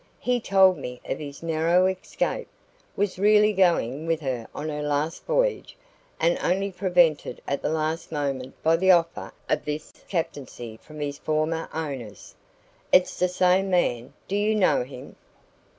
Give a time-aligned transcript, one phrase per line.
[0.19, 2.47] He told me of his narrow escape
[2.95, 5.77] was really going with her on her last voyage,
[6.19, 11.19] and only prevented at the last moment by the offer of this captaincy from his
[11.19, 12.33] former owners.
[12.91, 14.13] It's the same man.
[14.27, 15.17] Do you know him?"